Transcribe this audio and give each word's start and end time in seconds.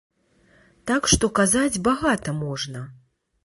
Так 0.93 1.01
што 1.11 1.31
казаць 1.41 1.81
багата 1.91 2.37
можна. 2.43 2.79